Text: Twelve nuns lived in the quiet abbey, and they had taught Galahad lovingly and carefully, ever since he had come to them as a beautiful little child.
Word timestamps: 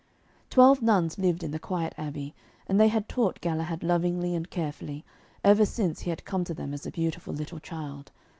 Twelve 0.49 0.81
nuns 0.81 1.19
lived 1.19 1.43
in 1.43 1.51
the 1.51 1.59
quiet 1.59 1.93
abbey, 1.95 2.33
and 2.65 2.79
they 2.79 2.87
had 2.87 3.07
taught 3.07 3.39
Galahad 3.39 3.83
lovingly 3.83 4.33
and 4.33 4.49
carefully, 4.49 5.05
ever 5.43 5.63
since 5.63 5.99
he 5.99 6.09
had 6.09 6.25
come 6.25 6.43
to 6.45 6.55
them 6.55 6.73
as 6.73 6.87
a 6.87 6.91
beautiful 6.91 7.35
little 7.35 7.59
child. 7.59 8.11